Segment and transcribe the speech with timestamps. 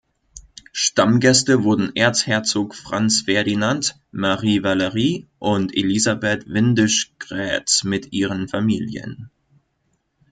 [0.73, 9.29] Stammgäste wurden Erzherzog Franz Ferdinand, Marie Valerie und Elisabeth Windisch-Graetz mit ihren Familien.